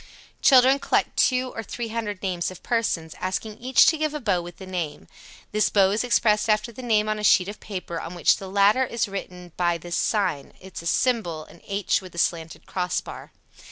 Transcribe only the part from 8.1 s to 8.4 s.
which